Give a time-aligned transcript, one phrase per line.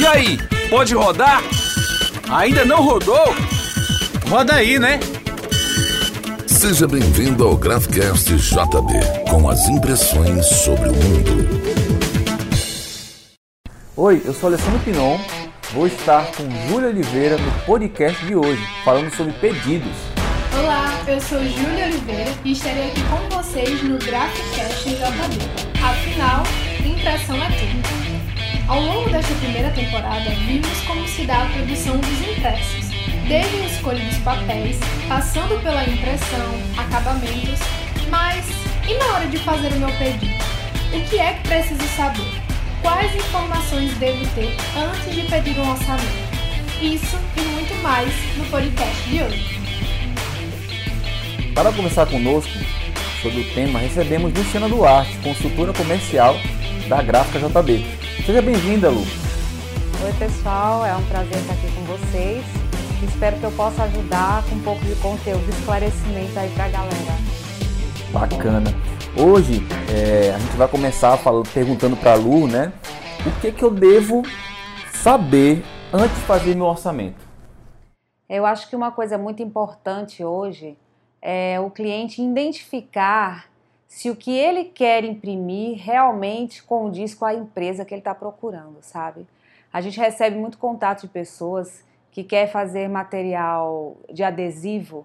[0.00, 0.38] E aí,
[0.70, 1.42] pode rodar?
[2.30, 3.34] Ainda não rodou?
[4.30, 4.98] Roda aí, né?
[6.46, 11.60] Seja bem-vindo ao Graphcast JB, com as impressões sobre o mundo.
[13.94, 15.18] Oi, eu sou Alessandro Pinon,
[15.74, 19.92] vou estar com Júlia Oliveira no podcast de hoje, falando sobre pedidos.
[20.58, 25.84] Olá, eu sou Júlia Oliveira e estarei aqui com vocês no Graphcast JB.
[25.84, 26.42] Afinal,
[26.86, 27.99] impressão é tudo.
[28.70, 32.88] Ao longo desta primeira temporada, vimos como se dá a produção dos impressos
[33.26, 37.58] desde a escolha dos papéis, passando pela impressão, acabamentos,
[38.08, 38.46] mas
[38.88, 40.36] e na hora de fazer o meu pedido?
[40.92, 42.30] O que é que preciso saber?
[42.80, 46.30] Quais informações devo ter antes de pedir um orçamento?
[46.80, 49.60] Isso e muito mais no podcast de hoje.
[51.56, 52.56] Para conversar conosco
[53.20, 56.36] sobre o tema, recebemos Luciana Duarte, consultora comercial
[56.88, 57.99] da Gráfica JB.
[58.24, 59.00] Seja bem-vinda, Lu.
[60.04, 62.44] Oi, pessoal, é um prazer estar aqui com vocês
[63.02, 67.12] Espero que eu possa ajudar com um pouco de conteúdo, de esclarecimento aí pra galera.
[68.12, 68.70] Bacana.
[69.16, 72.74] Hoje é, a gente vai começar falando, perguntando para a Lu, né?
[73.26, 74.22] O que, que eu devo
[74.92, 77.26] saber antes de fazer meu orçamento?
[78.28, 80.76] Eu acho que uma coisa muito importante hoje
[81.22, 83.46] é o cliente identificar
[83.90, 88.78] se o que ele quer imprimir realmente condiz com a empresa que ele está procurando,
[88.82, 89.26] sabe?
[89.72, 95.04] A gente recebe muito contato de pessoas que quer fazer material de adesivo,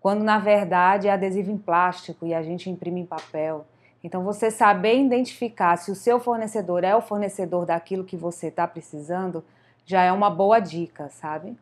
[0.00, 3.64] quando na verdade é adesivo em plástico e a gente imprime em papel.
[4.02, 8.66] Então, você saber identificar se o seu fornecedor é o fornecedor daquilo que você está
[8.66, 9.44] precisando
[9.86, 11.56] já é uma boa dica, sabe?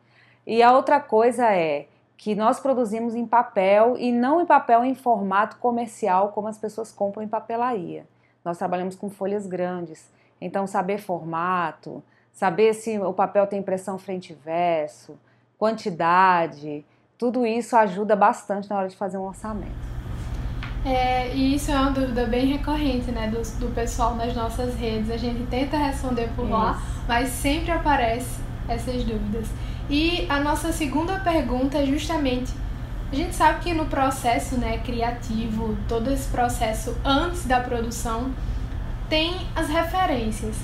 [0.45, 1.85] E a outra coisa é
[2.17, 6.91] que nós produzimos em papel e não em papel em formato comercial como as pessoas
[6.91, 8.05] compram em papelaria.
[8.43, 14.33] Nós trabalhamos com folhas grandes, então saber formato, saber se o papel tem impressão frente
[14.33, 15.17] e verso,
[15.57, 16.85] quantidade,
[17.17, 19.93] tudo isso ajuda bastante na hora de fazer um orçamento.
[20.85, 25.09] É, e isso é uma dúvida bem recorrente, né, do, do pessoal nas nossas redes.
[25.09, 26.53] A gente tenta responder por isso.
[26.53, 29.47] lá, mas sempre aparece essas dúvidas.
[29.89, 32.51] E a nossa segunda pergunta é justamente
[33.13, 38.33] a gente sabe que no processo né, criativo, todo esse processo antes da produção,
[39.07, 40.55] tem as referências.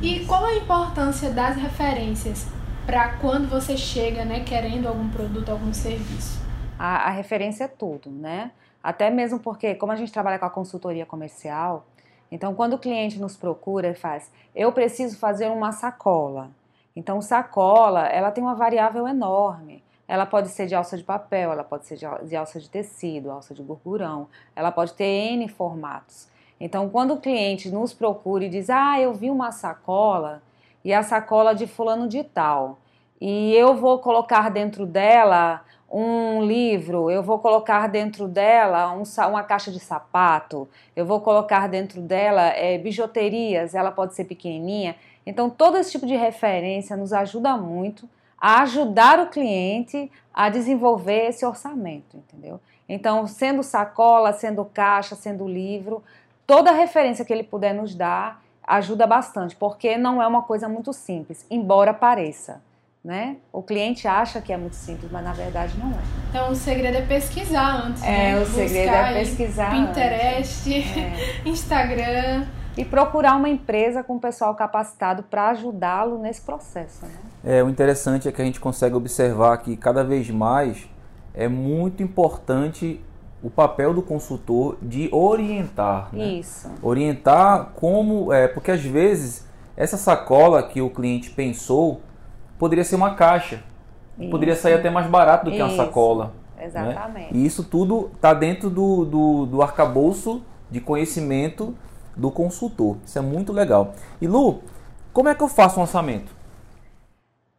[0.00, 2.46] E qual a importância das referências
[2.86, 6.40] para quando você chega, né, querendo algum produto, algum serviço?
[6.78, 8.52] A, a, referência é tudo, né?
[8.80, 11.88] Até mesmo porque, como a gente trabalha com a consultoria comercial,
[12.30, 16.52] então quando o cliente nos procura e faz, eu preciso fazer uma sacola.
[16.96, 19.84] Então, sacola, ela tem uma variável enorme.
[20.08, 23.52] Ela pode ser de alça de papel, ela pode ser de alça de tecido, alça
[23.52, 26.28] de gurgurão, ela pode ter N formatos.
[26.58, 30.42] Então, quando o cliente nos procura e diz: Ah, eu vi uma sacola
[30.84, 32.78] e a sacola de fulano de tal,
[33.20, 39.42] e eu vou colocar dentro dela um livro, eu vou colocar dentro dela um, uma
[39.42, 44.96] caixa de sapato, eu vou colocar dentro dela é, bijuterias, ela pode ser pequenininha.
[45.24, 51.28] Então, todo esse tipo de referência nos ajuda muito a ajudar o cliente a desenvolver
[51.28, 52.60] esse orçamento, entendeu?
[52.88, 56.02] Então, sendo sacola, sendo caixa, sendo livro,
[56.46, 60.92] toda referência que ele puder nos dar ajuda bastante, porque não é uma coisa muito
[60.92, 62.60] simples, embora pareça.
[63.06, 63.36] Né?
[63.52, 66.02] O cliente acha que é muito simples, mas na verdade não é.
[66.28, 68.02] Então o segredo é pesquisar antes.
[68.02, 68.36] É, né?
[68.36, 69.70] o Buscar segredo é pesquisar.
[69.70, 71.48] Pinterest, é.
[71.48, 72.46] Instagram.
[72.76, 77.06] E procurar uma empresa com pessoal capacitado para ajudá-lo nesse processo.
[77.06, 77.12] Né?
[77.44, 80.88] É, o interessante é que a gente consegue observar que cada vez mais
[81.32, 83.00] é muito importante
[83.40, 86.08] o papel do consultor de orientar.
[86.12, 86.24] Né?
[86.40, 86.68] Isso.
[86.82, 88.32] Orientar como.
[88.32, 89.46] É, porque às vezes
[89.76, 92.00] essa sacola que o cliente pensou
[92.58, 93.62] poderia ser uma caixa.
[94.18, 94.30] Isso.
[94.30, 96.32] Poderia sair até mais barato do que uma sacola.
[96.58, 97.34] Exatamente.
[97.34, 97.40] Né?
[97.40, 101.76] E isso tudo está dentro do, do, do arcabouço de conhecimento
[102.16, 102.96] do consultor.
[103.04, 103.92] Isso é muito legal.
[104.20, 104.62] E Lu,
[105.12, 106.34] como é que eu faço um orçamento?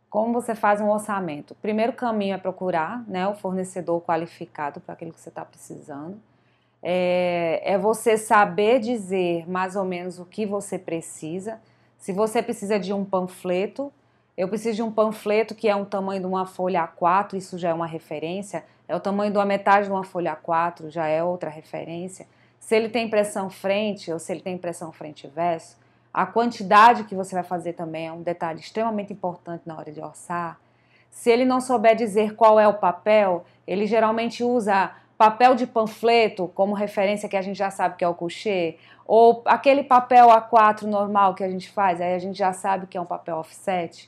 [0.10, 1.52] Como você faz um orçamento?
[1.52, 6.18] O primeiro caminho é procurar né, o fornecedor qualificado para aquilo que você está precisando.
[6.82, 11.60] É, é, você saber dizer mais ou menos o que você precisa.
[11.98, 13.92] Se você precisa de um panfleto,
[14.38, 17.70] eu preciso de um panfleto que é um tamanho de uma folha A4, isso já
[17.70, 18.64] é uma referência.
[18.88, 22.28] É o tamanho de uma metade de uma folha A4, já é outra referência.
[22.60, 25.76] Se ele tem impressão frente ou se ele tem impressão frente e verso,
[26.14, 30.00] a quantidade que você vai fazer também é um detalhe extremamente importante na hora de
[30.02, 30.60] orçar.
[31.10, 36.48] Se ele não souber dizer qual é o papel, ele geralmente usa papel de panfleto
[36.54, 40.84] como referência que a gente já sabe que é o coucher, ou aquele papel A4
[40.84, 44.08] normal que a gente faz, aí a gente já sabe que é um papel offset.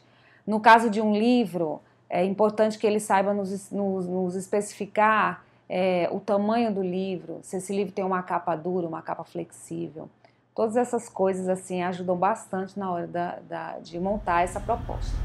[0.50, 1.80] No caso de um livro,
[2.10, 7.58] é importante que ele saiba nos, nos, nos especificar é, o tamanho do livro, se
[7.58, 10.10] esse livro tem uma capa dura, uma capa flexível.
[10.56, 15.16] Todas essas coisas assim ajudam bastante na hora da, da, de montar essa proposta.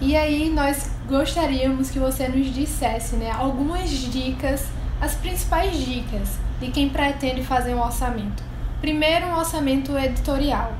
[0.00, 4.68] E aí nós gostaríamos que você nos dissesse né, algumas dicas,
[5.00, 8.44] as principais dicas de quem pretende fazer um orçamento.
[8.80, 10.72] Primeiro, um orçamento editorial.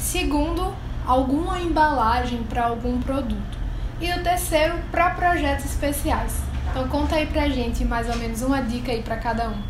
[0.00, 0.74] Segundo,
[1.06, 3.58] alguma embalagem para algum produto.
[4.00, 6.36] E o terceiro, para projetos especiais.
[6.70, 9.62] Então conta aí pra gente mais ou menos uma dica aí para cada um.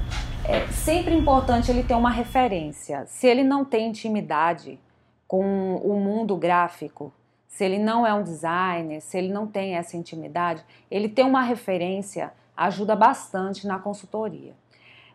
[0.44, 3.05] É sempre importante ele ter uma referência.
[3.06, 4.79] Se ele não tem intimidade
[5.26, 7.12] com o mundo gráfico,
[7.46, 11.43] se ele não é um designer, se ele não tem essa intimidade, ele ter uma
[11.43, 14.55] referência ajuda bastante na consultoria.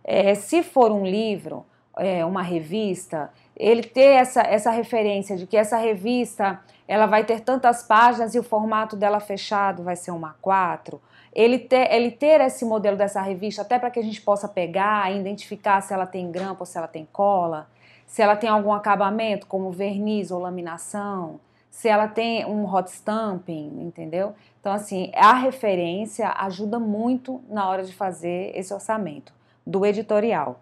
[0.04, 1.66] É, se for um livro,
[1.98, 7.42] é, uma revista, ele ter essa, essa referência de que essa revista ela vai ter
[7.42, 11.02] tantas páginas e o formato dela fechado vai ser uma 4.
[11.34, 15.12] Ele ter, ele ter esse modelo dessa revista, até para que a gente possa pegar
[15.12, 17.68] e identificar se ela tem grampo ou se ela tem cola,
[18.06, 21.40] se ela tem algum acabamento, como verniz ou laminação,
[21.70, 24.34] se ela tem um hot stamping, entendeu?
[24.60, 29.32] Então, assim, a referência ajuda muito na hora de fazer esse orçamento
[29.66, 30.60] do editorial.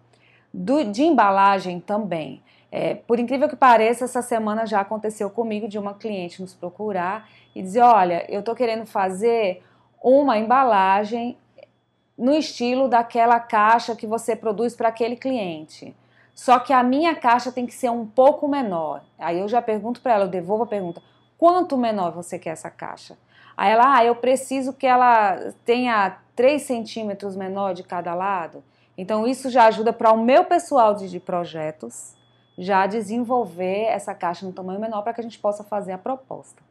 [0.58, 2.42] Do, de embalagem também.
[2.72, 7.28] É, por incrível que pareça, essa semana já aconteceu comigo de uma cliente nos procurar
[7.54, 9.62] e dizer: Olha, eu estou querendo fazer
[10.02, 11.36] uma embalagem
[12.16, 15.94] no estilo daquela caixa que você produz para aquele cliente.
[16.34, 19.02] Só que a minha caixa tem que ser um pouco menor.
[19.18, 21.02] Aí eu já pergunto para ela, eu devolvo a pergunta:
[21.36, 23.18] quanto menor você quer essa caixa?
[23.56, 28.64] Aí ela, ah, eu preciso que ela tenha 3 centímetros menor de cada lado.
[28.96, 32.14] Então isso já ajuda para o meu pessoal de, de projetos
[32.58, 36.62] já desenvolver essa caixa no tamanho menor para que a gente possa fazer a proposta.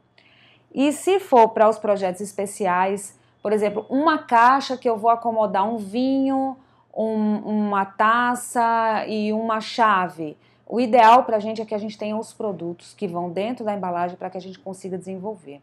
[0.74, 5.68] E se for para os projetos especiais, por exemplo, uma caixa que eu vou acomodar
[5.68, 6.56] um vinho,
[6.94, 10.36] um, uma taça e uma chave.
[10.66, 13.64] O ideal para a gente é que a gente tenha os produtos que vão dentro
[13.64, 15.62] da embalagem para que a gente consiga desenvolver.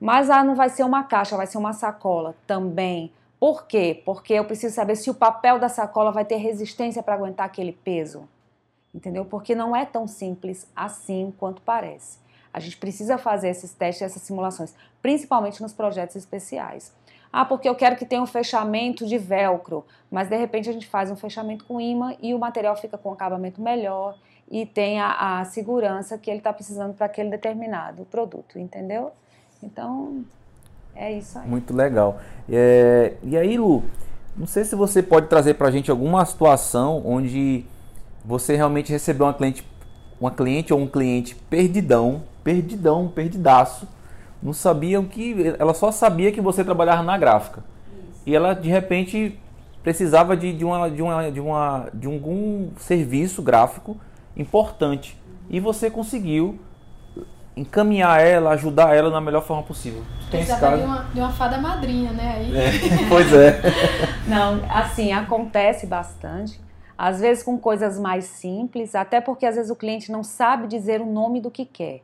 [0.00, 3.10] Mas ah, não vai ser uma caixa, vai ser uma sacola também.
[3.38, 4.02] Por quê?
[4.04, 7.72] Porque eu preciso saber se o papel da sacola vai ter resistência para aguentar aquele
[7.72, 8.28] peso
[8.96, 9.24] entendeu?
[9.24, 12.18] Porque não é tão simples assim quanto parece.
[12.52, 16.92] A gente precisa fazer esses testes, essas simulações, principalmente nos projetos especiais.
[17.30, 20.86] Ah, porque eu quero que tenha um fechamento de velcro, mas de repente a gente
[20.86, 24.16] faz um fechamento com imã e o material fica com um acabamento melhor
[24.50, 29.12] e tem a, a segurança que ele está precisando para aquele determinado produto, entendeu?
[29.62, 30.24] Então,
[30.96, 31.48] é isso aí.
[31.48, 32.18] Muito legal.
[32.50, 33.84] É, e aí, Lu,
[34.36, 37.64] não sei se você pode trazer para a gente alguma situação onde
[38.24, 39.66] você realmente recebeu uma cliente,
[40.20, 43.86] uma cliente ou um cliente perdidão, perdidão, perdidaço,
[44.42, 47.62] não sabiam que ela só sabia que você trabalhava na gráfica.
[48.10, 48.22] Isso.
[48.26, 49.38] E ela de repente
[49.82, 53.96] precisava de, de, uma, de, uma, de, uma, de algum serviço gráfico
[54.36, 55.16] importante.
[55.48, 56.58] E você conseguiu
[57.56, 60.02] encaminhar ela, ajudar ela na melhor forma possível.
[60.30, 60.76] Tem esse caso?
[60.76, 62.34] De uma, de uma fada madrinha, né?
[62.36, 62.56] Aí.
[62.56, 62.70] É,
[63.08, 63.60] pois é.
[64.28, 66.60] Não, assim, acontece bastante
[66.96, 71.00] às vezes com coisas mais simples, até porque às vezes o cliente não sabe dizer
[71.00, 72.00] o nome do que quer.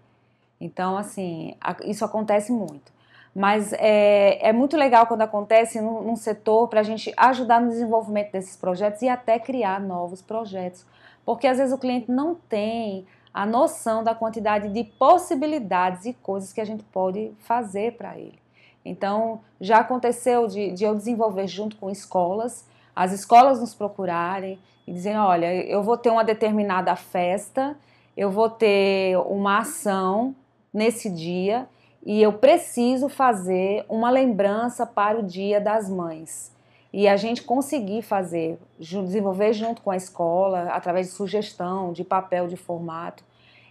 [0.61, 1.55] Então, assim,
[1.85, 2.93] isso acontece muito.
[3.35, 7.71] Mas é, é muito legal quando acontece num, num setor para a gente ajudar no
[7.71, 10.85] desenvolvimento desses projetos e até criar novos projetos.
[11.25, 16.53] Porque às vezes o cliente não tem a noção da quantidade de possibilidades e coisas
[16.53, 18.39] que a gente pode fazer para ele.
[18.85, 24.93] Então, já aconteceu de, de eu desenvolver junto com escolas, as escolas nos procurarem e
[24.93, 27.77] dizem: olha, eu vou ter uma determinada festa,
[28.17, 30.35] eu vou ter uma ação
[30.73, 31.69] nesse dia
[32.05, 36.52] e eu preciso fazer uma lembrança para o Dia das Mães.
[36.93, 42.47] E a gente conseguir fazer, desenvolver junto com a escola, através de sugestão, de papel,
[42.47, 43.25] de formato,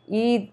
[0.09, 0.49] e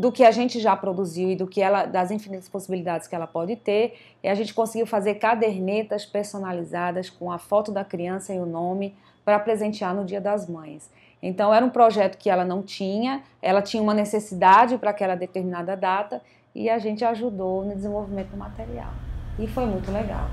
[0.00, 3.26] do que a gente já produziu e do que ela, das infinitas possibilidades que ela
[3.26, 8.38] pode ter, e a gente conseguiu fazer cadernetas personalizadas com a foto da criança e
[8.38, 10.90] o nome, para presentear no Dia das Mães.
[11.22, 15.76] Então era um projeto que ela não tinha, ela tinha uma necessidade para aquela determinada
[15.76, 16.20] data
[16.54, 18.92] e a gente ajudou no desenvolvimento do material.
[19.38, 20.28] E foi muito legal.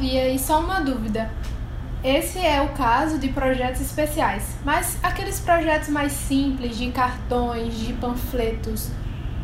[0.00, 1.30] E aí só uma dúvida.
[2.02, 7.92] Esse é o caso de projetos especiais, mas aqueles projetos mais simples de cartões, de
[7.92, 8.90] panfletos,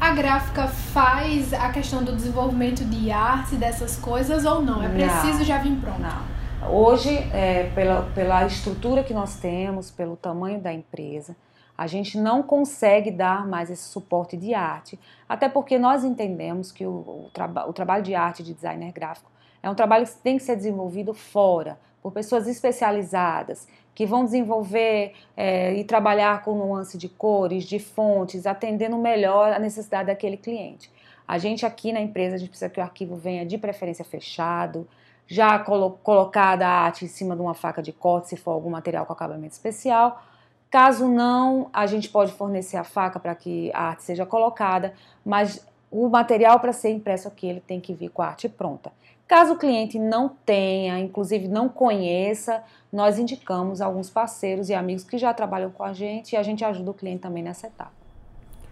[0.01, 4.83] a gráfica faz a questão do desenvolvimento de arte dessas coisas ou não?
[4.83, 6.01] É preciso não, já vir pronto?
[6.01, 6.37] Não
[6.69, 11.37] Hoje, é, pela, pela estrutura que nós temos, pelo tamanho da empresa,
[11.77, 14.99] a gente não consegue dar mais esse suporte de arte,
[15.29, 19.31] até porque nós entendemos que o, o, traba o trabalho de arte de designer gráfico
[19.67, 25.15] é um trabalho que tem que ser desenvolvido fora, por pessoas especializadas, que vão desenvolver
[25.37, 30.89] é, e trabalhar com nuance de cores, de fontes, atendendo melhor a necessidade daquele cliente.
[31.27, 34.87] A gente aqui na empresa, a gente precisa que o arquivo venha de preferência fechado,
[35.27, 38.71] já colo colocada a arte em cima de uma faca de corte, se for algum
[38.71, 40.23] material com acabamento especial.
[40.71, 44.95] Caso não, a gente pode fornecer a faca para que a arte seja colocada,
[45.25, 48.93] mas o material para ser impresso aqui ele tem que vir com a arte pronta.
[49.27, 55.19] Caso o cliente não tenha, inclusive não conheça, nós indicamos alguns parceiros e amigos que
[55.19, 57.91] já trabalham com a gente e a gente ajuda o cliente também nessa etapa.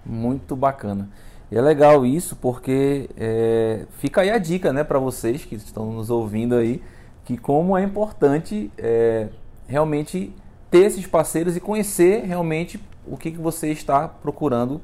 [0.07, 1.09] Muito bacana.
[1.51, 5.93] E é legal isso porque é, fica aí a dica né, para vocês que estão
[5.93, 6.81] nos ouvindo aí,
[7.25, 9.29] que como é importante é,
[9.67, 10.33] realmente
[10.71, 14.81] ter esses parceiros e conhecer realmente o que, que você está procurando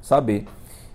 [0.00, 0.46] saber.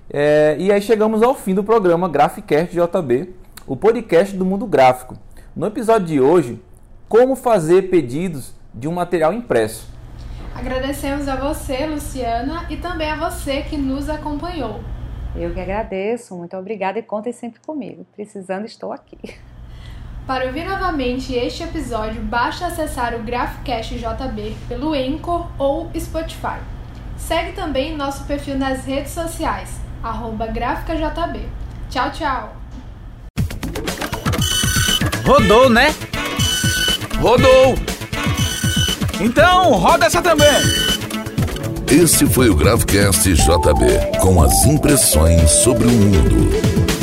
[0.10, 3.34] É, e aí chegamos ao fim do programa Graphicast JB,
[3.67, 5.17] o podcast do mundo gráfico.
[5.55, 6.62] No episódio de hoje,
[7.07, 9.88] como fazer pedidos de um material impresso.
[10.53, 14.81] Agradecemos a você, Luciana, e também a você que nos acompanhou.
[15.36, 18.05] Eu que agradeço, muito obrigada e contem sempre comigo.
[18.15, 19.17] Precisando, estou aqui.
[20.25, 26.60] Para ouvir novamente este episódio, basta acessar o Graphcast JB pelo Anchor ou Spotify.
[27.17, 31.48] Segue também nosso perfil nas redes sociais, arroba GráficaJB.
[31.89, 32.64] Tchau, tchau!
[35.25, 35.94] Rodou, né?
[37.20, 37.75] Rodou!
[39.20, 40.48] Então, roda essa também!
[41.91, 46.95] Esse foi o Gravecast JB, com as impressões sobre o mundo.